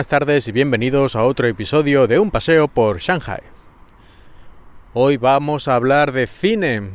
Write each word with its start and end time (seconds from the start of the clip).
Buenas 0.00 0.08
tardes 0.08 0.48
y 0.48 0.52
bienvenidos 0.52 1.14
a 1.14 1.24
otro 1.24 1.46
episodio 1.46 2.06
de 2.06 2.18
Un 2.18 2.30
paseo 2.30 2.68
por 2.68 3.00
Shanghai. 3.00 3.42
Hoy 4.94 5.18
vamos 5.18 5.68
a 5.68 5.74
hablar 5.74 6.12
de 6.12 6.26
cine. 6.26 6.88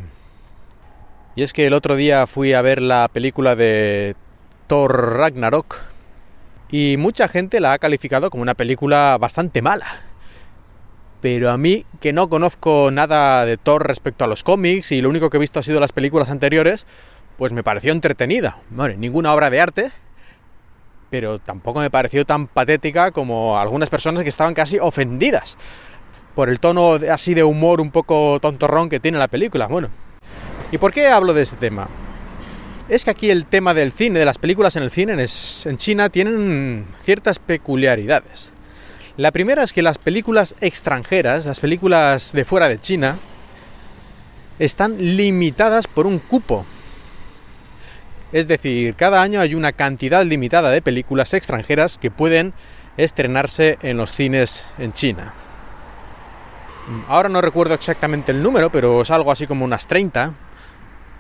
Y 1.36 1.44
es 1.44 1.54
que 1.54 1.68
el 1.68 1.74
otro 1.74 1.96
día 1.96 2.26
fui 2.26 2.54
a 2.54 2.64
ver 2.64 2.82
la 2.82 3.08
película 3.14 3.56
de 3.56 4.16
Thor 4.66 5.18
Ragnarok 5.18 5.76
y 6.72 6.96
mucha 6.98 7.28
gente 7.28 7.60
la 7.60 7.74
ha 7.74 7.78
calificado 7.78 8.32
como 8.32 8.42
una 8.42 8.56
película 8.56 9.16
bastante 9.20 9.62
mala. 9.62 9.86
Pero 11.22 11.52
a 11.52 11.60
mí, 11.60 11.86
que 12.02 12.12
no 12.12 12.28
conozco 12.28 12.90
nada 12.90 13.46
de 13.46 13.58
Thor 13.58 13.86
respecto 13.86 14.24
a 14.24 14.28
los 14.28 14.44
cómics 14.44 14.92
y 14.92 15.04
lo 15.04 15.10
único 15.10 15.30
que 15.30 15.38
he 15.38 15.40
visto 15.40 15.60
ha 15.60 15.64
sido 15.64 15.80
las 15.80 15.92
películas 15.92 16.32
anteriores, 16.32 16.88
pues 17.38 17.54
me 17.54 17.62
pareció 17.62 17.92
entretenida. 17.92 18.58
Bueno, 18.72 18.96
ninguna 18.98 19.32
obra 19.32 19.52
de 19.52 19.62
arte, 19.62 19.92
pero 21.16 21.40
tampoco 21.40 21.80
me 21.80 21.90
pareció 21.90 22.26
tan 22.26 22.46
patética 22.46 23.12
como 23.12 23.58
algunas 23.58 23.90
personas 23.90 24.22
que 24.22 24.28
estaban 24.28 24.54
casi 24.54 24.80
ofendidas 24.80 25.58
por 26.36 26.50
el 26.50 26.60
tono 26.60 26.96
así 27.10 27.34
de 27.34 27.42
humor 27.42 27.80
un 27.80 27.90
poco 27.90 28.38
tontorrón 28.42 28.90
que 28.90 29.00
tiene 29.00 29.18
la 29.18 29.30
película. 29.30 29.68
Bueno, 29.68 29.88
¿y 30.74 30.78
por 30.78 30.92
qué 30.92 31.08
hablo 31.08 31.34
de 31.34 31.44
este 31.44 31.56
tema? 31.56 31.88
Es 32.90 33.06
que 33.06 33.12
aquí 33.12 33.32
el 33.32 33.46
tema 33.46 33.74
del 33.74 33.94
cine, 33.94 34.20
de 34.20 34.26
las 34.26 34.38
películas 34.38 34.76
en 34.76 34.84
el 34.84 34.92
cine 34.92 35.14
en 35.14 35.78
China, 35.78 36.10
tienen 36.10 36.86
ciertas 37.04 37.40
peculiaridades. 37.40 38.52
La 39.16 39.32
primera 39.32 39.64
es 39.64 39.72
que 39.72 39.82
las 39.82 39.98
películas 39.98 40.54
extranjeras, 40.60 41.46
las 41.46 41.62
películas 41.62 42.34
de 42.34 42.44
fuera 42.44 42.68
de 42.68 42.78
China, 42.78 43.16
están 44.60 44.98
limitadas 45.16 45.88
por 45.88 46.08
un 46.08 46.20
cupo 46.20 46.66
es 48.36 48.50
decir, 48.50 48.96
cada 48.96 49.22
año 49.22 49.40
hay 49.40 49.56
una 49.56 49.72
cantidad 49.72 50.26
limitada 50.26 50.70
de 50.70 50.82
películas 50.82 51.34
extranjeras 51.34 51.98
que 51.98 52.12
pueden 52.12 52.52
estrenarse 52.98 53.78
en 53.82 53.96
los 53.96 54.12
cines 54.12 54.66
en 54.78 54.92
China. 54.92 55.34
Ahora 57.08 57.30
no 57.30 57.40
recuerdo 57.40 57.76
exactamente 57.76 58.34
el 58.34 58.44
número, 58.44 58.70
pero 58.70 59.04
es 59.04 59.10
algo 59.10 59.32
así 59.32 59.48
como 59.48 59.64
unas 59.64 59.88
30. 59.88 60.34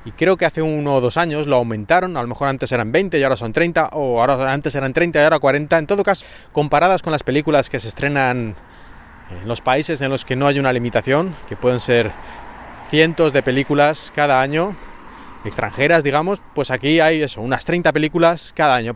Y 0.04 0.12
creo 0.12 0.36
que 0.36 0.44
hace 0.44 0.62
uno 0.62 0.96
o 0.96 1.00
dos 1.00 1.16
años 1.16 1.48
lo 1.48 1.56
aumentaron, 1.56 2.18
a 2.18 2.22
lo 2.22 2.28
mejor 2.28 2.50
antes 2.50 2.70
eran 2.74 2.92
20 2.92 3.18
y 3.18 3.24
ahora 3.24 3.38
son 3.38 3.54
30, 3.54 3.92
o 3.94 4.20
ahora 4.20 4.52
antes 4.52 4.76
eran 4.76 4.92
30 4.92 5.18
y 5.18 5.24
ahora 5.24 5.40
40. 5.40 5.78
En 5.78 5.88
todo 5.88 6.04
caso, 6.04 6.26
comparadas 6.52 7.02
con 7.02 7.14
las 7.14 7.24
películas 7.24 7.70
que 7.70 7.80
se 7.80 7.88
estrenan 7.88 8.56
en 9.32 9.48
los 9.48 9.62
países 9.62 10.02
en 10.02 10.12
los 10.12 10.26
que 10.26 10.36
no 10.36 10.48
hay 10.48 10.60
una 10.60 10.74
limitación, 10.74 11.34
que 11.48 11.56
pueden 11.56 11.80
ser 11.80 12.12
cientos 12.90 13.32
de 13.32 13.42
películas 13.42 14.12
cada 14.14 14.42
año, 14.42 14.76
extranjeras, 15.46 16.04
digamos, 16.04 16.42
pues 16.54 16.72
aquí 16.72 17.00
hay 17.00 17.22
eso, 17.22 17.42
unas 17.42 17.66
30 17.66 17.92
películas 17.94 18.54
cada 18.56 18.76
año. 18.76 18.96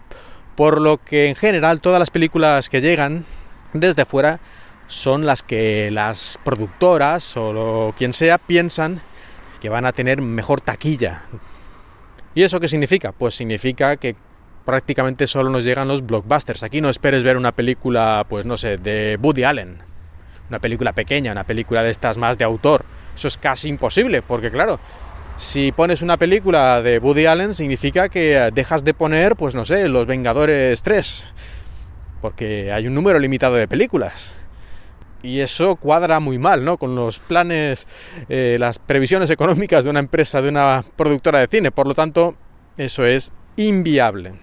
Por 0.55 0.81
lo 0.81 0.97
que 0.97 1.29
en 1.29 1.35
general 1.35 1.81
todas 1.81 1.99
las 1.99 2.09
películas 2.09 2.69
que 2.69 2.81
llegan 2.81 3.25
desde 3.73 4.05
fuera 4.05 4.39
son 4.87 5.25
las 5.25 5.43
que 5.43 5.91
las 5.91 6.39
productoras 6.43 7.37
o 7.37 7.53
lo, 7.53 7.93
quien 7.97 8.13
sea 8.13 8.37
piensan 8.37 9.01
que 9.61 9.69
van 9.69 9.85
a 9.85 9.93
tener 9.93 10.21
mejor 10.21 10.61
taquilla. 10.61 11.23
¿Y 12.33 12.43
eso 12.43 12.59
qué 12.59 12.67
significa? 12.67 13.11
Pues 13.11 13.35
significa 13.35 13.97
que 13.97 14.15
prácticamente 14.65 15.27
solo 15.27 15.49
nos 15.49 15.63
llegan 15.63 15.87
los 15.87 16.05
blockbusters. 16.05 16.63
Aquí 16.63 16.81
no 16.81 16.89
esperes 16.89 17.23
ver 17.23 17.37
una 17.37 17.51
película, 17.51 18.25
pues 18.29 18.45
no 18.45 18.57
sé, 18.57 18.77
de 18.77 19.17
Woody 19.21 19.43
Allen. 19.43 19.77
Una 20.49 20.59
película 20.59 20.93
pequeña, 20.93 21.31
una 21.31 21.43
película 21.43 21.83
de 21.83 21.89
estas 21.89 22.17
más 22.17 22.37
de 22.37 22.45
autor. 22.45 22.85
Eso 23.15 23.27
es 23.27 23.37
casi 23.37 23.69
imposible, 23.69 24.21
porque 24.21 24.49
claro, 24.49 24.79
si 25.39 25.71
pones 25.71 26.01
una 26.01 26.17
película 26.17 26.81
de 26.81 26.99
Woody 26.99 27.25
Allen 27.25 27.53
significa 27.53 28.09
que 28.09 28.51
dejas 28.53 28.83
de 28.83 28.93
poner, 28.93 29.37
pues 29.37 29.55
no 29.55 29.63
sé, 29.63 29.87
Los 29.87 30.05
Vengadores 30.05 30.83
3, 30.83 31.25
porque 32.21 32.73
hay 32.73 32.87
un 32.87 32.93
número 32.93 33.17
limitado 33.19 33.55
de 33.55 33.65
películas. 33.65 34.35
Y 35.23 35.39
eso 35.39 35.77
cuadra 35.77 36.19
muy 36.19 36.37
mal, 36.37 36.65
¿no? 36.65 36.77
Con 36.77 36.93
los 36.93 37.19
planes, 37.19 37.87
eh, 38.27 38.57
las 38.59 38.79
previsiones 38.79 39.29
económicas 39.29 39.85
de 39.85 39.89
una 39.89 40.01
empresa, 40.01 40.41
de 40.41 40.49
una 40.49 40.83
productora 40.97 41.39
de 41.39 41.47
cine. 41.47 41.71
Por 41.71 41.87
lo 41.87 41.95
tanto, 41.95 42.35
eso 42.75 43.05
es 43.05 43.31
inviable. 43.55 44.33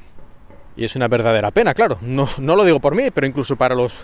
Y 0.79 0.85
es 0.87 0.97
una 0.97 1.09
verdadera 1.09 1.51
pena, 1.51 1.75
claro. 1.75 1.99
No, 2.01 2.27
no 2.39 2.57
lo 2.57 2.65
digo 2.65 2.81
por 2.81 2.95
mí, 2.95 3.11
pero 3.13 3.27
incluso 3.27 3.57
para 3.57 3.75
los 3.75 3.95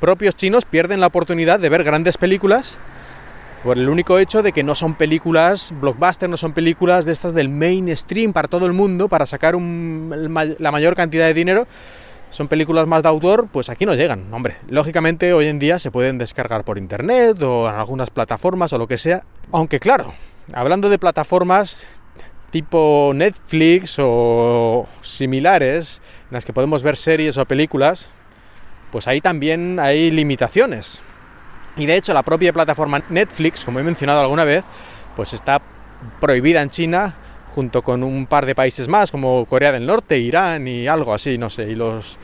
propios 0.00 0.34
chinos 0.34 0.64
pierden 0.64 0.98
la 0.98 1.06
oportunidad 1.06 1.60
de 1.60 1.68
ver 1.68 1.84
grandes 1.84 2.18
películas 2.18 2.76
por 3.62 3.76
el 3.76 3.88
único 3.88 4.18
hecho 4.18 4.42
de 4.42 4.52
que 4.52 4.62
no 4.62 4.74
son 4.74 4.94
películas 4.94 5.72
blockbuster, 5.80 6.28
no 6.28 6.36
son 6.36 6.52
películas 6.52 7.04
de 7.04 7.12
estas 7.12 7.34
del 7.34 7.48
mainstream 7.48 8.32
para 8.32 8.48
todo 8.48 8.66
el 8.66 8.72
mundo, 8.72 9.08
para 9.08 9.26
sacar 9.26 9.54
la 9.54 10.72
mayor 10.72 10.96
cantidad 10.96 11.26
de 11.26 11.34
dinero, 11.34 11.66
son 12.30 12.48
películas 12.48 12.86
más 12.86 13.02
de 13.02 13.08
autor, 13.08 13.48
pues 13.52 13.68
aquí 13.68 13.84
no 13.84 13.94
llegan. 13.94 14.32
Hombre, 14.32 14.56
lógicamente 14.68 15.32
hoy 15.32 15.46
en 15.46 15.58
día 15.58 15.78
se 15.78 15.90
pueden 15.90 16.16
descargar 16.16 16.64
por 16.64 16.78
internet 16.78 17.42
o 17.42 17.68
en 17.68 17.74
algunas 17.74 18.10
plataformas 18.10 18.72
o 18.72 18.78
lo 18.78 18.86
que 18.86 18.98
sea, 18.98 19.24
aunque 19.52 19.80
claro, 19.80 20.14
hablando 20.52 20.88
de 20.88 20.98
plataformas 20.98 21.86
tipo 22.50 23.12
Netflix 23.14 23.96
o 23.98 24.86
similares, 25.02 26.00
en 26.30 26.34
las 26.34 26.44
que 26.44 26.52
podemos 26.52 26.82
ver 26.82 26.96
series 26.96 27.38
o 27.38 27.44
películas, 27.44 28.08
pues 28.90 29.06
ahí 29.06 29.20
también 29.20 29.78
hay 29.78 30.10
limitaciones. 30.10 31.02
Y 31.76 31.86
de 31.86 31.96
hecho 31.96 32.12
la 32.12 32.22
propia 32.22 32.52
plataforma 32.52 33.02
Netflix, 33.08 33.64
como 33.64 33.78
he 33.78 33.82
mencionado 33.82 34.20
alguna 34.20 34.44
vez, 34.44 34.64
pues 35.16 35.32
está 35.32 35.60
prohibida 36.20 36.62
en 36.62 36.70
China 36.70 37.14
junto 37.54 37.82
con 37.82 38.02
un 38.02 38.26
par 38.26 38.46
de 38.46 38.54
países 38.54 38.88
más 38.88 39.10
como 39.10 39.44
Corea 39.46 39.72
del 39.72 39.86
Norte, 39.86 40.18
Irán 40.18 40.68
y 40.68 40.86
algo 40.86 41.12
así, 41.12 41.36
no 41.36 41.50
sé, 41.50 41.64
y 41.70 41.74
los 41.74 42.16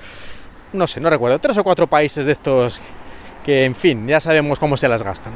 no 0.73 0.87
sé, 0.87 1.01
no 1.01 1.11
recuerdo, 1.11 1.39
tres 1.39 1.57
o 1.59 1.65
cuatro 1.65 1.87
países 1.87 2.27
de 2.27 2.33
estos 2.33 2.81
que 3.45 3.65
en 3.65 3.75
fin, 3.75 4.07
ya 4.07 4.21
sabemos 4.21 4.59
cómo 4.59 4.77
se 4.77 4.89
las 4.89 5.03
gastan. 5.03 5.33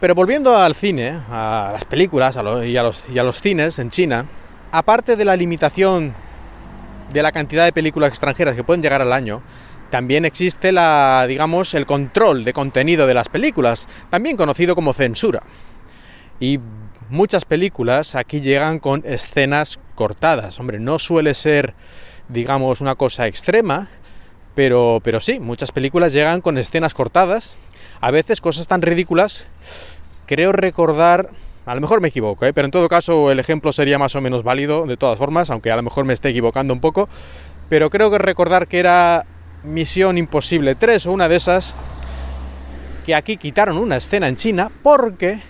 Pero 0.00 0.14
volviendo 0.14 0.56
al 0.56 0.74
cine, 0.74 1.20
a 1.30 1.70
las 1.72 1.84
películas 1.84 2.36
y, 2.64 2.76
a 2.76 2.82
los, 2.82 3.04
y 3.08 3.18
a 3.18 3.22
los 3.22 3.40
cines 3.40 3.78
en 3.78 3.88
China, 3.90 4.26
aparte 4.72 5.14
de 5.14 5.24
la 5.24 5.36
limitación 5.36 6.12
de 7.12 7.22
la 7.22 7.30
cantidad 7.30 7.64
de 7.64 7.72
películas 7.72 8.08
extranjeras 8.08 8.56
que 8.56 8.64
pueden 8.64 8.82
llegar 8.82 9.00
al 9.00 9.12
año, 9.12 9.42
también 9.92 10.24
existe 10.24 10.72
la, 10.72 11.26
digamos, 11.28 11.74
el 11.74 11.84
control 11.84 12.44
de 12.44 12.54
contenido 12.54 13.06
de 13.06 13.12
las 13.12 13.28
películas, 13.28 13.86
también 14.08 14.38
conocido 14.38 14.74
como 14.74 14.94
censura. 14.94 15.42
Y 16.40 16.60
muchas 17.10 17.44
películas 17.44 18.14
aquí 18.14 18.40
llegan 18.40 18.78
con 18.78 19.02
escenas 19.04 19.78
cortadas. 19.94 20.58
Hombre, 20.58 20.80
no 20.80 20.98
suele 20.98 21.34
ser, 21.34 21.74
digamos, 22.30 22.80
una 22.80 22.94
cosa 22.94 23.26
extrema, 23.26 23.88
pero, 24.54 25.00
pero 25.04 25.20
sí, 25.20 25.38
muchas 25.38 25.72
películas 25.72 26.14
llegan 26.14 26.40
con 26.40 26.56
escenas 26.56 26.94
cortadas. 26.94 27.58
A 28.00 28.10
veces 28.10 28.40
cosas 28.40 28.66
tan 28.66 28.80
ridículas. 28.80 29.46
Creo 30.24 30.52
recordar, 30.52 31.28
a 31.66 31.74
lo 31.74 31.82
mejor 31.82 32.00
me 32.00 32.08
equivoco, 32.08 32.46
¿eh? 32.46 32.54
pero 32.54 32.64
en 32.64 32.70
todo 32.70 32.88
caso 32.88 33.30
el 33.30 33.38
ejemplo 33.38 33.72
sería 33.72 33.98
más 33.98 34.16
o 34.16 34.22
menos 34.22 34.42
válido 34.42 34.86
de 34.86 34.96
todas 34.96 35.18
formas, 35.18 35.50
aunque 35.50 35.70
a 35.70 35.76
lo 35.76 35.82
mejor 35.82 36.06
me 36.06 36.14
esté 36.14 36.30
equivocando 36.30 36.72
un 36.72 36.80
poco. 36.80 37.10
Pero 37.68 37.90
creo 37.90 38.10
que 38.10 38.16
recordar 38.16 38.68
que 38.68 38.78
era 38.78 39.26
Misión 39.64 40.18
Imposible 40.18 40.74
3 40.74 41.06
o 41.06 41.12
una 41.12 41.28
de 41.28 41.36
esas, 41.36 41.74
que 43.06 43.14
aquí 43.14 43.36
quitaron 43.36 43.76
una 43.76 43.96
escena 43.96 44.28
en 44.28 44.36
China 44.36 44.70
porque 44.82 45.40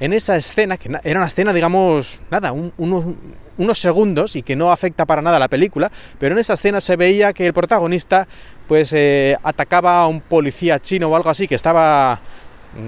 en 0.00 0.12
esa 0.12 0.36
escena, 0.36 0.76
que 0.76 0.90
era 1.02 1.18
una 1.18 1.26
escena, 1.26 1.52
digamos, 1.52 2.20
nada, 2.30 2.52
unos, 2.52 3.78
segundos 3.78 4.36
y 4.36 4.42
que 4.42 4.54
no 4.54 4.70
afecta 4.70 5.04
para 5.04 5.20
nada 5.20 5.36
a 5.36 5.40
la 5.40 5.48
película, 5.48 5.90
pero 6.18 6.34
en 6.34 6.38
esa 6.38 6.54
escena 6.54 6.80
se 6.80 6.94
veía 6.96 7.32
que 7.32 7.46
el 7.46 7.52
protagonista 7.52 8.28
pues 8.68 8.92
eh, 8.92 9.36
atacaba 9.42 10.02
a 10.02 10.06
un 10.06 10.20
policía 10.20 10.78
chino 10.78 11.08
o 11.08 11.16
algo 11.16 11.30
así 11.30 11.48
que 11.48 11.56
estaba 11.56 12.20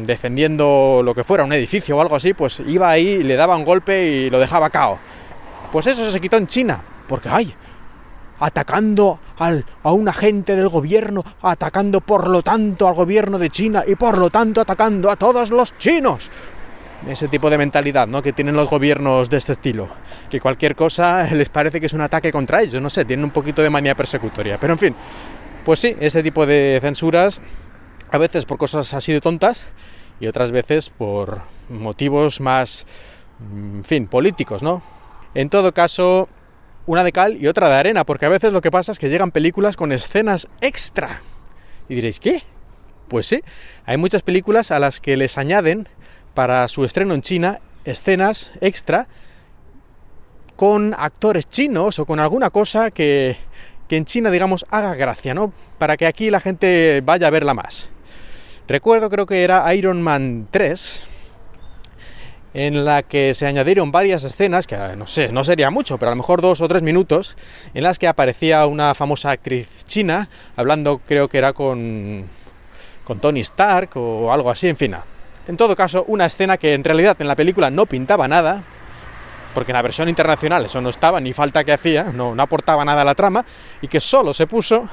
defendiendo 0.06 1.02
lo 1.04 1.14
que 1.14 1.24
fuera, 1.24 1.42
un 1.42 1.52
edificio 1.52 1.96
o 1.96 2.00
algo 2.00 2.14
así, 2.14 2.34
pues 2.34 2.62
iba 2.66 2.88
ahí, 2.88 3.22
le 3.22 3.34
daba 3.34 3.56
un 3.56 3.64
golpe 3.64 4.06
y 4.06 4.30
lo 4.30 4.38
dejaba 4.38 4.70
cao. 4.70 4.98
Pues 5.72 5.86
eso 5.86 6.08
se 6.08 6.20
quitó 6.20 6.36
en 6.36 6.46
China, 6.46 6.80
porque 7.08 7.28
ay, 7.28 7.54
atacando 8.40 9.18
al, 9.38 9.64
a 9.82 9.92
un 9.92 10.08
agente 10.08 10.56
del 10.56 10.68
gobierno, 10.68 11.24
atacando 11.42 12.00
por 12.00 12.28
lo 12.28 12.42
tanto 12.42 12.88
al 12.88 12.94
gobierno 12.94 13.38
de 13.38 13.50
China 13.50 13.84
y 13.86 13.94
por 13.94 14.18
lo 14.18 14.30
tanto 14.30 14.60
atacando 14.60 15.10
a 15.10 15.16
todos 15.16 15.50
los 15.50 15.76
chinos. 15.78 16.30
Ese 17.08 17.28
tipo 17.28 17.48
de 17.48 17.56
mentalidad 17.56 18.06
¿no? 18.06 18.20
que 18.20 18.32
tienen 18.32 18.56
los 18.56 18.68
gobiernos 18.68 19.30
de 19.30 19.38
este 19.38 19.52
estilo, 19.52 19.88
que 20.28 20.40
cualquier 20.40 20.74
cosa 20.74 21.22
les 21.32 21.48
parece 21.48 21.80
que 21.80 21.86
es 21.86 21.92
un 21.92 22.02
ataque 22.02 22.32
contra 22.32 22.62
ellos, 22.62 22.82
no 22.82 22.90
sé, 22.90 23.04
tienen 23.04 23.24
un 23.24 23.30
poquito 23.30 23.62
de 23.62 23.70
manía 23.70 23.94
persecutoria. 23.94 24.58
Pero 24.58 24.72
en 24.72 24.78
fin, 24.78 24.94
pues 25.64 25.80
sí, 25.80 25.96
ese 26.00 26.22
tipo 26.22 26.44
de 26.46 26.78
censuras, 26.82 27.40
a 28.10 28.18
veces 28.18 28.44
por 28.44 28.58
cosas 28.58 28.92
así 28.92 29.12
de 29.12 29.20
tontas 29.20 29.66
y 30.18 30.26
otras 30.26 30.50
veces 30.50 30.90
por 30.90 31.42
motivos 31.70 32.40
más, 32.40 32.86
en 33.40 33.84
fin, 33.84 34.06
políticos, 34.06 34.62
¿no? 34.62 34.82
En 35.34 35.48
todo 35.48 35.72
caso, 35.72 36.28
una 36.86 37.04
de 37.04 37.12
cal 37.12 37.36
y 37.40 37.46
otra 37.46 37.68
de 37.68 37.74
arena, 37.74 38.04
porque 38.04 38.26
a 38.26 38.28
veces 38.30 38.52
lo 38.52 38.60
que 38.60 38.70
pasa 38.70 38.92
es 38.92 38.98
que 38.98 39.08
llegan 39.08 39.30
películas 39.30 39.76
con 39.76 39.92
escenas 39.92 40.48
extra. 40.60 41.22
Y 41.88 41.94
diréis, 41.94 42.20
¿qué? 42.20 42.42
Pues 43.08 43.26
sí, 43.26 43.42
hay 43.86 43.96
muchas 43.96 44.22
películas 44.22 44.70
a 44.70 44.78
las 44.78 45.00
que 45.00 45.16
les 45.16 45.36
añaden 45.38 45.88
para 46.34 46.66
su 46.68 46.84
estreno 46.84 47.14
en 47.14 47.22
China 47.22 47.60
escenas 47.84 48.52
extra 48.60 49.08
con 50.56 50.94
actores 50.96 51.48
chinos 51.48 51.98
o 51.98 52.04
con 52.06 52.20
alguna 52.20 52.50
cosa 52.50 52.90
que, 52.90 53.36
que 53.88 53.96
en 53.96 54.04
China, 54.04 54.30
digamos, 54.30 54.66
haga 54.70 54.94
gracia, 54.94 55.34
¿no? 55.34 55.52
Para 55.78 55.96
que 55.96 56.06
aquí 56.06 56.30
la 56.30 56.40
gente 56.40 57.02
vaya 57.04 57.26
a 57.26 57.30
verla 57.30 57.54
más. 57.54 57.90
Recuerdo, 58.68 59.10
creo 59.10 59.26
que 59.26 59.42
era 59.42 59.74
Iron 59.74 60.00
Man 60.00 60.46
3, 60.50 61.02
en 62.52 62.84
la 62.84 63.02
que 63.02 63.34
se 63.34 63.46
añadieron 63.46 63.92
varias 63.92 64.24
escenas, 64.24 64.66
que 64.66 64.76
no 64.96 65.06
sé, 65.06 65.30
no 65.30 65.44
sería 65.44 65.70
mucho, 65.70 65.98
pero 65.98 66.10
a 66.10 66.14
lo 66.14 66.16
mejor 66.16 66.42
dos 66.42 66.60
o 66.60 66.68
tres 66.68 66.82
minutos, 66.82 67.36
en 67.74 67.84
las 67.84 67.98
que 67.98 68.08
aparecía 68.08 68.66
una 68.66 68.94
famosa 68.94 69.30
actriz 69.30 69.84
china, 69.86 70.28
hablando 70.56 71.00
creo 71.06 71.28
que 71.28 71.38
era 71.38 71.52
con, 71.52 72.24
con 73.04 73.20
Tony 73.20 73.40
Stark 73.40 73.90
o 73.94 74.32
algo 74.32 74.50
así, 74.50 74.68
en 74.68 74.76
fin. 74.76 74.96
En 75.46 75.56
todo 75.56 75.76
caso, 75.76 76.04
una 76.08 76.26
escena 76.26 76.56
que 76.56 76.74
en 76.74 76.84
realidad 76.84 77.16
en 77.20 77.28
la 77.28 77.36
película 77.36 77.70
no 77.70 77.86
pintaba 77.86 78.26
nada, 78.28 78.62
porque 79.54 79.72
en 79.72 79.76
la 79.76 79.82
versión 79.82 80.08
internacional 80.08 80.64
eso 80.64 80.80
no 80.80 80.90
estaba, 80.90 81.20
ni 81.20 81.32
falta 81.32 81.64
que 81.64 81.72
hacía, 81.72 82.04
no, 82.04 82.34
no 82.34 82.42
aportaba 82.42 82.84
nada 82.84 83.02
a 83.02 83.04
la 83.04 83.14
trama, 83.14 83.44
y 83.80 83.88
que 83.88 84.00
solo 84.00 84.34
se 84.34 84.46
puso 84.46 84.88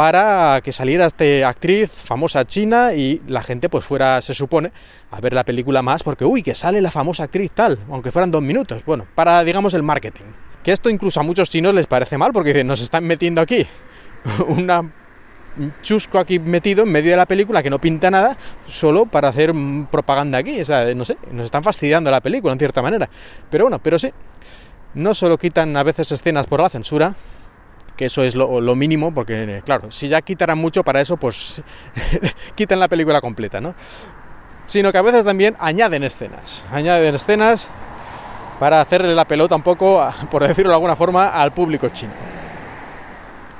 para 0.00 0.62
que 0.62 0.72
saliera 0.72 1.04
esta 1.04 1.46
actriz 1.46 1.92
famosa 1.92 2.46
china 2.46 2.94
y 2.94 3.20
la 3.26 3.42
gente 3.42 3.68
pues 3.68 3.84
fuera, 3.84 4.22
se 4.22 4.32
supone, 4.32 4.72
a 5.10 5.20
ver 5.20 5.34
la 5.34 5.44
película 5.44 5.82
más 5.82 6.02
porque, 6.02 6.24
uy, 6.24 6.42
que 6.42 6.54
sale 6.54 6.80
la 6.80 6.90
famosa 6.90 7.24
actriz 7.24 7.50
tal, 7.52 7.78
aunque 7.90 8.10
fueran 8.10 8.30
dos 8.30 8.40
minutos. 8.40 8.82
Bueno, 8.86 9.06
para, 9.14 9.44
digamos, 9.44 9.74
el 9.74 9.82
marketing. 9.82 10.24
Que 10.64 10.72
esto 10.72 10.88
incluso 10.88 11.20
a 11.20 11.22
muchos 11.22 11.50
chinos 11.50 11.74
les 11.74 11.86
parece 11.86 12.16
mal 12.16 12.32
porque 12.32 12.64
nos 12.64 12.80
están 12.80 13.04
metiendo 13.04 13.42
aquí 13.42 13.66
una 14.48 14.90
chusco 15.82 16.18
aquí 16.18 16.38
metido 16.38 16.84
en 16.84 16.92
medio 16.92 17.10
de 17.10 17.18
la 17.18 17.26
película 17.26 17.62
que 17.62 17.68
no 17.68 17.78
pinta 17.78 18.10
nada 18.10 18.38
solo 18.64 19.04
para 19.04 19.28
hacer 19.28 19.52
propaganda 19.90 20.38
aquí. 20.38 20.62
O 20.62 20.64
sea, 20.64 20.94
no 20.94 21.04
sé, 21.04 21.18
nos 21.30 21.44
están 21.44 21.62
fastidiando 21.62 22.10
la 22.10 22.22
película 22.22 22.54
en 22.54 22.58
cierta 22.58 22.80
manera. 22.80 23.06
Pero 23.50 23.64
bueno, 23.64 23.78
pero 23.80 23.98
sí, 23.98 24.10
no 24.94 25.12
solo 25.12 25.36
quitan 25.36 25.76
a 25.76 25.82
veces 25.82 26.10
escenas 26.10 26.46
por 26.46 26.62
la 26.62 26.70
censura, 26.70 27.14
que 28.00 28.06
eso 28.06 28.22
es 28.22 28.34
lo, 28.34 28.74
mínimo, 28.76 29.12
porque 29.12 29.60
claro, 29.62 29.92
si 29.92 30.08
ya 30.08 30.22
quitaran 30.22 30.56
mucho 30.56 30.82
para 30.82 31.02
eso, 31.02 31.18
pues 31.18 31.60
quitan 32.54 32.80
la 32.80 32.88
película 32.88 33.20
completa, 33.20 33.60
¿no? 33.60 33.74
Sino 34.64 34.90
que 34.90 34.96
a 34.96 35.02
veces 35.02 35.22
también 35.22 35.54
añaden 35.60 36.02
escenas, 36.02 36.64
añaden 36.72 37.14
escenas 37.14 37.68
para 38.58 38.80
hacerle 38.80 39.14
la 39.14 39.26
pelota 39.26 39.54
un 39.54 39.60
poco, 39.60 40.02
por 40.30 40.48
decirlo 40.48 40.70
de 40.70 40.76
alguna 40.76 40.96
forma, 40.96 41.28
al 41.28 41.52
público 41.52 41.90
chino. 41.90 42.12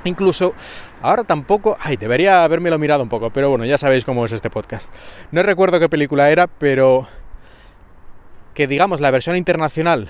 Incluso 0.05 0.55
ahora 1.03 1.23
tampoco, 1.23 1.77
ay, 1.79 1.97
debería 1.97 2.43
habérmelo 2.43 2.79
mirado 2.79 3.03
un 3.03 3.09
poco, 3.09 3.29
pero 3.29 3.47
bueno, 3.51 3.63
ya 3.65 3.77
sabéis 3.77 4.05
cómo 4.05 4.25
es 4.25 4.31
este 4.31 4.49
podcast. 4.49 4.91
No 5.29 5.43
recuerdo 5.43 5.79
qué 5.79 5.87
película 5.87 6.31
era, 6.31 6.47
pero 6.47 7.07
que 8.55 8.65
digamos 8.65 9.01
la 9.01 9.11
versión 9.11 9.37
internacional, 9.37 10.09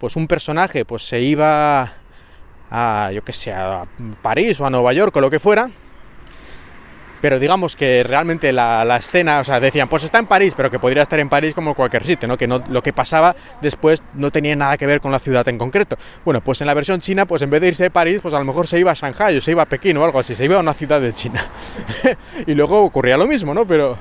pues 0.00 0.16
un 0.16 0.26
personaje 0.26 0.84
pues 0.84 1.06
se 1.06 1.20
iba 1.20 1.92
a, 2.70 3.10
yo 3.12 3.22
que 3.22 3.32
sé, 3.32 3.52
a 3.52 3.84
París 4.22 4.60
o 4.60 4.66
a 4.66 4.70
Nueva 4.70 4.92
York 4.92 5.14
o 5.16 5.20
lo 5.20 5.30
que 5.30 5.38
fuera. 5.38 5.68
Pero 7.20 7.38
digamos 7.38 7.74
que 7.74 8.04
realmente 8.04 8.52
la, 8.52 8.96
escena, 8.96 9.40
o 9.40 9.44
sea, 9.44 9.58
decían, 9.58 9.88
pues 9.88 10.04
está 10.04 10.18
en 10.18 10.26
París, 10.26 10.54
pero 10.56 10.70
que 10.70 10.78
podría 10.78 11.02
estar 11.02 11.18
en 11.18 11.28
París 11.28 11.54
como 11.54 11.74
cualquier 11.74 12.04
sitio, 12.04 12.28
¿no? 12.28 12.36
Que 12.36 12.46
no, 12.46 12.62
lo 12.68 12.82
que 12.82 12.92
pasaba 12.92 13.34
después 13.60 14.02
no 14.14 14.30
tenía 14.30 14.54
nada 14.54 14.76
que 14.76 14.86
ver 14.86 15.00
con 15.00 15.10
la 15.10 15.18
ciudad 15.18 15.46
en 15.48 15.58
concreto. 15.58 15.96
Bueno, 16.24 16.40
pues 16.40 16.60
en 16.60 16.68
la 16.68 16.74
versión 16.74 17.00
china, 17.00 17.26
pues 17.26 17.42
en 17.42 17.50
vez 17.50 17.60
de 17.60 17.68
irse 17.68 17.86
a 17.86 17.90
París, 17.90 18.20
pues 18.22 18.34
a 18.34 18.38
lo 18.38 18.44
mejor 18.44 18.68
se 18.68 18.78
iba 18.78 18.92
a 18.92 18.94
Shanghai 18.94 19.36
o 19.36 19.40
se 19.40 19.50
iba 19.50 19.62
a 19.62 19.66
Pekín 19.66 19.96
o 19.96 20.04
algo 20.04 20.20
así, 20.20 20.34
se 20.34 20.44
iba 20.44 20.56
a 20.56 20.60
una 20.60 20.74
ciudad 20.74 21.00
de 21.00 21.12
China. 21.12 21.44
y 22.46 22.54
luego 22.54 22.84
ocurría 22.84 23.16
lo 23.16 23.26
mismo, 23.26 23.52
¿no? 23.52 23.66
Pero, 23.66 23.98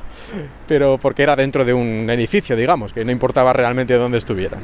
pero 0.67 0.99
porque 0.99 1.23
era 1.23 1.35
dentro 1.35 1.65
de 1.65 1.73
un 1.73 2.07
edificio, 2.09 2.55
digamos, 2.55 2.93
que 2.93 3.03
no 3.03 3.11
importaba 3.11 3.51
realmente 3.51 3.95
dónde 3.95 4.19
estuvieran. 4.19 4.59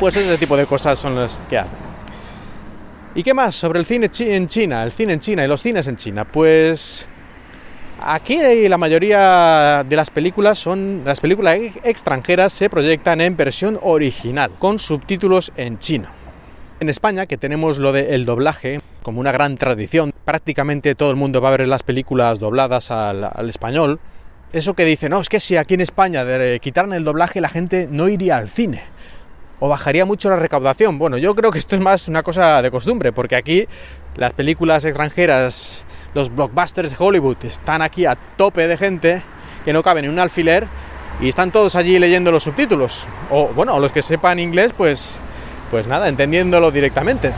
Pues 0.00 0.16
ese 0.16 0.38
tipo 0.38 0.56
de 0.56 0.64
cosas 0.64 0.98
son 0.98 1.16
las 1.16 1.38
que 1.50 1.58
hacen. 1.58 1.87
¿Y 3.18 3.24
qué 3.24 3.34
más 3.34 3.56
sobre 3.56 3.80
el 3.80 3.84
cine 3.84 4.08
en 4.16 4.46
China? 4.46 4.84
El 4.84 4.92
cine 4.92 5.14
en 5.14 5.18
China 5.18 5.44
y 5.44 5.48
los 5.48 5.60
cines 5.60 5.88
en 5.88 5.96
China. 5.96 6.24
Pues 6.24 7.08
aquí 8.00 8.38
la 8.68 8.78
mayoría 8.78 9.84
de 9.88 9.96
las 9.96 10.08
películas 10.10 10.60
son 10.60 11.02
las 11.04 11.18
películas 11.18 11.58
extranjeras 11.82 12.52
se 12.52 12.70
proyectan 12.70 13.20
en 13.20 13.36
versión 13.36 13.76
original 13.82 14.52
con 14.60 14.78
subtítulos 14.78 15.50
en 15.56 15.80
chino. 15.80 16.06
En 16.78 16.88
España, 16.88 17.26
que 17.26 17.36
tenemos 17.36 17.80
lo 17.80 17.90
del 17.90 18.24
doblaje 18.24 18.78
como 19.02 19.18
una 19.18 19.32
gran 19.32 19.56
tradición, 19.56 20.14
prácticamente 20.24 20.94
todo 20.94 21.10
el 21.10 21.16
mundo 21.16 21.40
va 21.40 21.48
a 21.48 21.56
ver 21.56 21.66
las 21.66 21.82
películas 21.82 22.38
dobladas 22.38 22.92
al, 22.92 23.48
español. 23.48 23.98
Eso 24.52 24.74
que 24.74 24.84
dice, 24.84 25.08
no, 25.08 25.18
es 25.18 25.28
que 25.28 25.40
si 25.40 25.56
aquí 25.56 25.74
en 25.74 25.80
España 25.80 26.24
de, 26.24 26.60
quitaran 26.60 26.92
el 26.92 27.02
doblaje 27.02 27.40
la 27.40 27.48
gente 27.48 27.88
no 27.90 28.08
iría 28.08 28.36
al 28.36 28.48
cine 28.48 28.82
o 29.60 29.68
bajaría 29.68 30.04
mucho 30.04 30.28
la 30.30 30.36
recaudación. 30.36 30.98
Bueno, 30.98 31.18
yo 31.18 31.34
creo 31.34 31.50
que 31.50 31.58
esto 31.58 31.74
es 31.74 31.80
más 31.80 32.08
una 32.08 32.22
cosa 32.22 32.62
de 32.62 32.70
costumbre, 32.70 33.12
porque 33.12 33.36
aquí 33.36 33.66
las 34.16 34.32
películas 34.32 34.84
extranjeras, 34.84 35.84
los 36.14 36.34
blockbusters 36.34 36.90
de 36.90 36.96
Hollywood, 36.98 37.36
están 37.42 37.82
aquí 37.82 38.06
a 38.06 38.16
tope 38.36 38.66
de 38.66 38.76
gente 38.76 39.22
que 39.64 39.72
no 39.72 39.82
caben 39.82 40.04
en 40.04 40.12
un 40.12 40.18
alfiler 40.18 40.66
y 41.20 41.28
están 41.28 41.50
todos 41.50 41.74
allí 41.76 41.98
leyendo 41.98 42.30
los 42.30 42.44
subtítulos. 42.44 43.06
O 43.30 43.48
bueno, 43.48 43.78
los 43.78 43.92
que 43.92 44.02
sepan 44.02 44.38
inglés, 44.38 44.72
pues, 44.76 45.18
pues 45.70 45.86
nada, 45.86 46.08
entendiéndolo 46.08 46.70
directamente. 46.70 47.32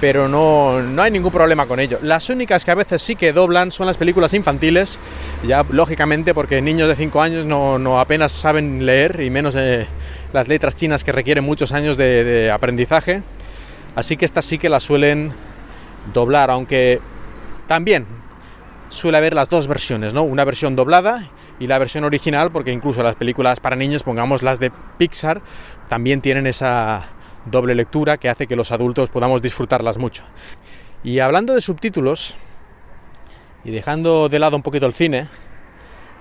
Pero 0.00 0.28
no, 0.28 0.80
no, 0.80 1.02
hay 1.02 1.10
ningún 1.10 1.30
problema 1.30 1.66
con 1.66 1.78
ello. 1.78 1.98
Las 2.02 2.30
únicas 2.30 2.64
que 2.64 2.70
a 2.70 2.74
veces 2.74 3.02
sí 3.02 3.16
que 3.16 3.32
doblan 3.32 3.70
son 3.70 3.86
las 3.86 3.98
películas 3.98 4.32
infantiles, 4.32 4.98
ya 5.46 5.64
lógicamente 5.70 6.32
porque 6.32 6.62
niños 6.62 6.88
de 6.88 6.96
5 6.96 7.20
años 7.20 7.44
no, 7.44 8.00
apenas 8.00 8.32
saben 8.32 8.86
leer 8.86 9.20
y 9.20 9.28
menos 9.28 9.54
eh, 9.56 9.86
las 10.32 10.48
letras 10.48 10.74
chinas 10.74 11.04
que 11.04 11.12
requieren 11.12 11.44
muchos 11.44 11.72
años 11.72 11.98
de, 11.98 12.50
aprendizaje. 12.50 13.22
Así 13.94 14.16
que 14.16 14.24
estas 14.24 14.44
sí 14.46 14.56
que 14.56 14.70
las 14.70 14.84
suelen 14.84 15.32
doblar, 16.14 16.50
aunque 16.50 17.00
también 17.66 18.06
suele 18.88 19.18
haber 19.18 19.34
las 19.34 19.50
dos 19.50 19.68
versiones, 19.68 20.14
¿no? 20.14 20.22
Una 20.22 20.44
versión 20.44 20.74
doblada 20.76 21.24
y 21.58 21.66
la 21.66 21.78
versión 21.78 22.04
original, 22.04 22.50
porque 22.50 22.72
incluso 22.72 23.02
las 23.02 23.16
películas 23.16 23.60
para 23.60 23.76
niños, 23.76 24.02
pongamos 24.02 24.42
las 24.42 24.58
de 24.60 24.72
Pixar, 24.96 25.42
también 25.88 26.20
tienen 26.20 26.46
esa 26.46 27.10
doble 27.50 27.74
lectura 27.74 28.18
que 28.18 28.28
hace 28.28 28.46
que 28.46 28.56
los 28.56 28.72
adultos 28.72 29.10
podamos 29.10 29.42
disfrutarlas 29.42 29.98
mucho. 29.98 30.22
Y 31.02 31.18
hablando 31.18 31.54
de 31.54 31.60
subtítulos, 31.60 32.34
y 33.64 33.70
dejando 33.70 34.28
de 34.28 34.38
lado 34.38 34.56
un 34.56 34.62
poquito 34.62 34.86
el 34.86 34.94
cine, 34.94 35.28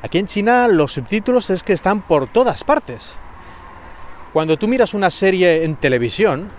aquí 0.02 0.18
en 0.18 0.26
China 0.26 0.68
los 0.68 0.94
subtítulos 0.94 1.50
es 1.50 1.64
que 1.64 1.74
están 1.74 2.02
por 2.02 2.32
todas 2.32 2.64
partes. 2.64 3.16
Cuando 4.34 4.58
tú 4.58 4.68
miras 4.68 4.94
una 4.94 5.10
serie 5.10 5.64
en 5.64 5.76
televisión, 5.76 6.50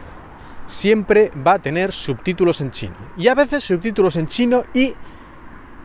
siempre 0.66 1.30
va 1.46 1.54
a 1.54 1.58
tener 1.58 1.92
subtítulos 1.92 2.60
en 2.60 2.70
chino. 2.70 2.94
Y 3.16 3.28
a 3.28 3.34
veces 3.34 3.64
subtítulos 3.64 4.16
en 4.16 4.26
chino 4.26 4.64
y 4.74 4.94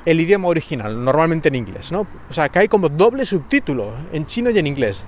el 0.06 0.22
idioma 0.22 0.48
original, 0.48 1.04
normalmente 1.04 1.50
en 1.50 1.56
inglés, 1.56 1.92
¿no? 1.92 2.08
O 2.30 2.34
sea, 2.34 2.50
que 2.50 2.60
hay 2.60 2.68
como 2.68 2.90
doble 2.90 3.26
subtítulo 3.26 3.94
en 4.14 4.26
chino 4.26 4.50
y 4.52 4.60
en 4.60 4.68
inglés. 4.68 5.04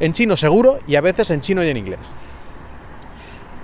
En 0.00 0.12
chino 0.12 0.36
seguro 0.36 0.80
y 0.86 0.96
a 0.96 1.00
veces 1.00 1.30
en 1.30 1.40
chino 1.40 1.64
y 1.64 1.68
en 1.68 1.76
inglés. 1.76 2.00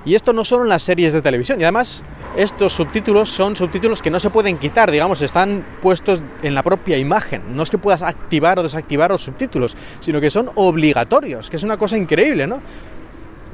Y 0.04 0.14
esto 0.14 0.32
no 0.32 0.44
solo 0.44 0.64
en 0.64 0.68
las 0.68 0.82
series 0.82 1.12
de 1.12 1.22
televisión, 1.22 1.60
y 1.60 1.64
además 1.64 2.04
estos 2.36 2.72
subtítulos 2.72 3.30
son 3.30 3.54
subtítulos 3.54 4.02
que 4.02 4.10
no 4.10 4.18
se 4.18 4.30
pueden 4.30 4.58
quitar, 4.58 4.90
digamos, 4.90 5.22
están 5.22 5.64
puestos 5.80 6.22
en 6.42 6.54
la 6.54 6.62
propia 6.62 6.98
imagen. 6.98 7.54
No 7.54 7.62
es 7.62 7.70
que 7.70 7.78
puedas 7.78 8.02
activar 8.02 8.58
o 8.58 8.62
desactivar 8.62 9.10
los 9.10 9.22
subtítulos, 9.22 9.76
sino 10.00 10.20
que 10.20 10.30
son 10.30 10.50
obligatorios, 10.56 11.50
que 11.50 11.56
es 11.56 11.62
una 11.62 11.76
cosa 11.76 11.96
increíble, 11.96 12.46
¿no? 12.46 12.60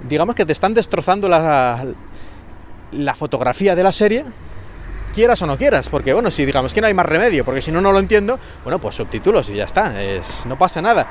Digamos 0.08 0.34
que 0.34 0.46
te 0.46 0.52
están 0.52 0.72
destrozando 0.74 1.28
la, 1.28 1.84
la 2.92 3.14
fotografía 3.14 3.74
de 3.74 3.82
la 3.82 3.92
serie, 3.92 4.24
quieras 5.14 5.42
o 5.42 5.46
no 5.46 5.56
quieras, 5.56 5.88
porque 5.88 6.12
bueno, 6.12 6.30
si 6.30 6.46
digamos 6.46 6.72
que 6.72 6.80
no 6.80 6.86
hay 6.86 6.94
más 6.94 7.06
remedio, 7.06 7.44
porque 7.44 7.60
si 7.60 7.72
no, 7.72 7.80
no 7.80 7.92
lo 7.92 7.98
entiendo, 7.98 8.38
bueno, 8.62 8.78
pues 8.78 8.94
subtítulos 8.94 9.50
y 9.50 9.56
ya 9.56 9.64
está, 9.64 10.02
es, 10.02 10.46
no 10.46 10.56
pasa 10.56 10.80
nada. 10.80 11.06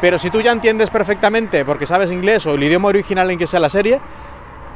Pero 0.00 0.18
si 0.18 0.30
tú 0.30 0.40
ya 0.40 0.52
entiendes 0.52 0.90
perfectamente, 0.90 1.64
porque 1.64 1.86
sabes 1.86 2.12
inglés 2.12 2.46
o 2.46 2.54
el 2.54 2.62
idioma 2.62 2.88
original 2.88 3.30
en 3.30 3.38
que 3.38 3.46
sea 3.46 3.58
la 3.58 3.70
serie, 3.70 4.00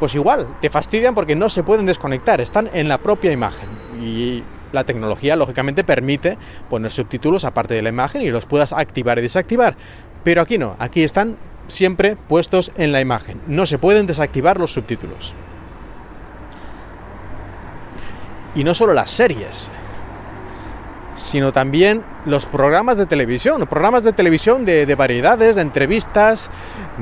pues 0.03 0.17
igual, 0.17 0.49
te 0.61 0.69
fastidian 0.69 1.15
porque 1.15 1.37
no 1.37 1.49
se 1.49 1.63
pueden 1.63 1.87
desconectar, 1.87 2.41
están 2.41 2.69
en 2.75 2.89
la 2.89 2.99
propia 2.99 3.31
imagen. 3.31 3.69
Y 4.03 4.43
la 4.73 4.83
tecnología, 4.83 5.37
lógicamente, 5.37 5.85
permite 5.85 6.39
poner 6.69 6.91
subtítulos 6.91 7.45
aparte 7.45 7.75
de 7.75 7.83
la 7.83 7.91
imagen 7.91 8.21
y 8.21 8.29
los 8.29 8.47
puedas 8.47 8.73
activar 8.73 9.21
y 9.21 9.23
desactivar. 9.23 9.77
Pero 10.25 10.43
aquí 10.43 10.59
no, 10.59 10.75
aquí 10.81 11.05
están 11.05 11.37
siempre 11.69 12.17
puestos 12.17 12.73
en 12.75 12.91
la 12.91 13.01
imagen. 13.01 13.41
No 13.47 13.65
se 13.65 13.79
pueden 13.79 14.09
desactivar 14.09 14.59
los 14.59 14.73
subtítulos. 14.73 15.35
Y 18.57 18.65
no 18.65 18.75
solo 18.75 18.95
las 18.95 19.09
series, 19.09 19.71
sino 21.15 21.53
también 21.53 22.03
los 22.27 22.45
programas 22.45 22.97
de 22.97 23.07
televisión, 23.07 23.65
programas 23.69 24.03
de 24.03 24.13
televisión 24.13 24.65
de, 24.65 24.85
de 24.85 24.95
variedades, 24.97 25.55
de 25.55 25.63
entrevistas, 25.63 26.51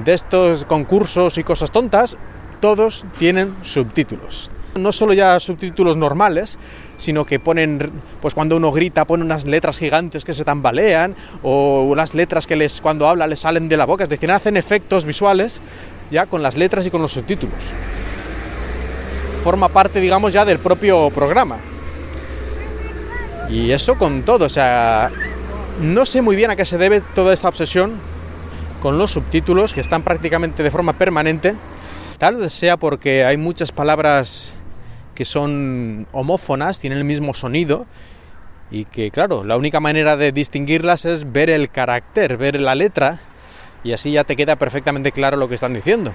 de 0.04 0.12
estos 0.12 0.66
concursos 0.66 1.38
y 1.38 1.44
cosas 1.44 1.70
tontas, 1.70 2.18
todos 2.60 3.04
tienen 3.18 3.54
subtítulos. 3.62 4.50
No 4.76 4.92
solo 4.92 5.12
ya 5.12 5.40
subtítulos 5.40 5.96
normales, 5.96 6.58
sino 6.96 7.24
que 7.24 7.40
ponen, 7.40 7.90
pues 8.20 8.34
cuando 8.34 8.56
uno 8.56 8.70
grita, 8.70 9.04
ponen 9.04 9.26
unas 9.26 9.44
letras 9.44 9.78
gigantes 9.78 10.24
que 10.24 10.32
se 10.32 10.44
tambalean, 10.44 11.16
o 11.42 11.82
unas 11.82 12.14
letras 12.14 12.46
que 12.46 12.54
les, 12.54 12.80
cuando 12.80 13.08
habla 13.08 13.26
les 13.26 13.40
salen 13.40 13.68
de 13.68 13.76
la 13.76 13.86
boca, 13.86 14.04
es 14.04 14.10
decir, 14.10 14.30
hacen 14.30 14.56
efectos 14.56 15.04
visuales 15.04 15.60
ya 16.10 16.26
con 16.26 16.42
las 16.42 16.56
letras 16.56 16.86
y 16.86 16.90
con 16.90 17.02
los 17.02 17.12
subtítulos. 17.12 17.58
Forma 19.42 19.68
parte, 19.68 20.00
digamos, 20.00 20.32
ya 20.32 20.44
del 20.44 20.58
propio 20.58 21.10
programa. 21.10 21.56
Y 23.48 23.72
eso 23.72 23.96
con 23.96 24.22
todo, 24.22 24.44
o 24.44 24.48
sea, 24.48 25.10
no 25.80 26.06
sé 26.06 26.22
muy 26.22 26.36
bien 26.36 26.50
a 26.50 26.56
qué 26.56 26.64
se 26.64 26.78
debe 26.78 27.00
toda 27.00 27.32
esta 27.32 27.48
obsesión 27.48 27.94
con 28.80 28.98
los 28.98 29.10
subtítulos 29.10 29.74
que 29.74 29.80
están 29.80 30.02
prácticamente 30.02 30.62
de 30.62 30.70
forma 30.70 30.92
permanente. 30.92 31.54
Tal 32.20 32.36
vez 32.36 32.52
sea 32.52 32.76
porque 32.76 33.24
hay 33.24 33.38
muchas 33.38 33.72
palabras 33.72 34.54
que 35.14 35.24
son 35.24 36.06
homófonas, 36.12 36.78
tienen 36.78 36.98
el 36.98 37.04
mismo 37.04 37.32
sonido 37.32 37.86
y 38.70 38.84
que 38.84 39.10
claro, 39.10 39.42
la 39.42 39.56
única 39.56 39.80
manera 39.80 40.18
de 40.18 40.30
distinguirlas 40.30 41.06
es 41.06 41.32
ver 41.32 41.48
el 41.48 41.70
carácter, 41.70 42.36
ver 42.36 42.60
la 42.60 42.74
letra 42.74 43.20
y 43.82 43.94
así 43.94 44.12
ya 44.12 44.24
te 44.24 44.36
queda 44.36 44.56
perfectamente 44.56 45.12
claro 45.12 45.38
lo 45.38 45.48
que 45.48 45.54
están 45.54 45.72
diciendo. 45.72 46.12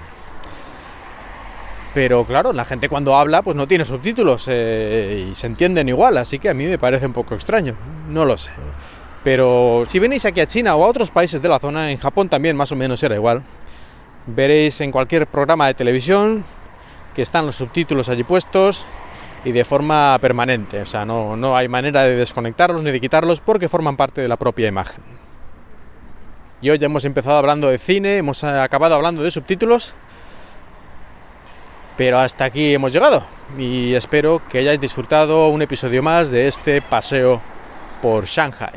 Pero 1.92 2.24
claro, 2.24 2.52
la 2.52 2.64
gente 2.64 2.88
cuando 2.88 3.16
habla 3.16 3.42
pues 3.42 3.56
no 3.56 3.66
tiene 3.66 3.84
subtítulos 3.84 4.46
eh, 4.46 5.30
y 5.32 5.34
se 5.34 5.48
entienden 5.48 5.88
igual, 5.88 6.18
así 6.18 6.38
que 6.38 6.48
a 6.48 6.54
mí 6.54 6.66
me 6.66 6.78
parece 6.78 7.06
un 7.06 7.14
poco 7.14 7.34
extraño, 7.34 7.74
no 8.08 8.24
lo 8.24 8.38
sé. 8.38 8.52
Pero 9.24 9.82
si 9.88 9.98
venís 9.98 10.24
aquí 10.24 10.40
a 10.40 10.46
China 10.46 10.76
o 10.76 10.84
a 10.84 10.86
otros 10.86 11.10
países 11.10 11.42
de 11.42 11.48
la 11.48 11.58
zona, 11.58 11.90
en 11.90 11.98
Japón 11.98 12.28
también 12.28 12.56
más 12.56 12.70
o 12.70 12.76
menos 12.76 13.02
era 13.02 13.16
igual, 13.16 13.42
veréis 14.26 14.80
en 14.80 14.92
cualquier 14.92 15.26
programa 15.26 15.66
de 15.66 15.74
televisión 15.74 16.44
que 17.14 17.22
están 17.22 17.46
los 17.46 17.56
subtítulos 17.56 18.08
allí 18.08 18.24
puestos 18.24 18.86
y 19.44 19.52
de 19.52 19.64
forma 19.64 20.18
permanente, 20.20 20.82
o 20.82 20.86
sea, 20.86 21.04
no, 21.04 21.36
no 21.36 21.56
hay 21.56 21.68
manera 21.68 22.02
de 22.02 22.16
desconectarlos 22.16 22.82
ni 22.82 22.90
de 22.90 23.00
quitarlos 23.00 23.40
porque 23.40 23.68
forman 23.68 23.96
parte 23.96 24.20
de 24.20 24.28
la 24.28 24.36
propia 24.36 24.68
imagen. 24.68 25.02
Y 26.60 26.70
hoy 26.70 26.78
ya 26.78 26.86
hemos 26.86 27.04
empezado 27.04 27.38
hablando 27.38 27.68
de 27.68 27.78
cine, 27.78 28.16
hemos 28.16 28.42
acabado 28.42 28.94
hablando 28.94 29.22
de 29.22 29.30
subtítulos, 29.30 29.94
pero 31.96 32.18
hasta 32.18 32.44
aquí 32.44 32.74
hemos 32.74 32.92
llegado 32.92 33.24
y 33.56 33.94
espero 33.94 34.42
que 34.48 34.58
hayáis 34.58 34.80
disfrutado 34.80 35.48
un 35.48 35.62
episodio 35.62 36.02
más 36.02 36.30
de 36.30 36.48
este 36.48 36.82
paseo 36.82 37.40
por 38.02 38.26
Shanghai. 38.26 38.74